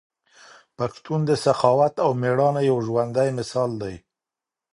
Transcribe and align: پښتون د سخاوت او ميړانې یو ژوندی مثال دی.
پښتون 0.77 1.19
د 1.29 1.31
سخاوت 1.45 1.93
او 2.05 2.09
ميړانې 2.21 2.61
یو 2.69 2.77
ژوندی 2.87 3.29
مثال 3.39 3.71
دی. 3.81 3.95